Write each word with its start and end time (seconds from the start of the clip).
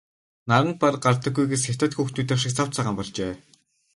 Наранд 0.49 0.77
бараг 0.81 1.01
гардаггүйгээс 1.05 1.63
хятад 1.67 1.91
хүүхнүүдийнх 1.95 2.41
шиг 2.41 2.53
цав 2.57 2.67
цагаан 2.75 2.95
болжээ. 2.97 3.33